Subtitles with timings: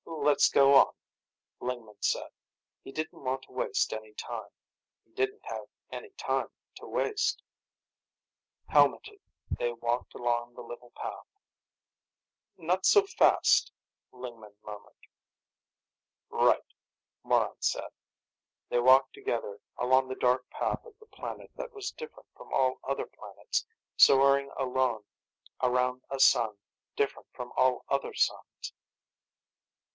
[0.05, 0.93] "Let's get on,"
[1.59, 2.29] Lingman said.
[2.83, 4.49] He didn't want to waste any time.
[5.03, 7.43] He didn't have any time to waste.
[8.67, 9.19] Helmeted,
[9.49, 11.25] they walked along the little path.
[12.57, 13.71] "Not so fast,"
[14.11, 15.05] Lingman murmured.
[16.29, 16.63] "Right,"
[17.23, 17.91] Morran said.
[18.69, 22.79] They walked together, along the dark path of the planet that was different from all
[22.83, 23.65] other planets,
[23.97, 25.03] soaring alone
[25.61, 26.57] around a sun
[26.95, 28.73] different from all other suns.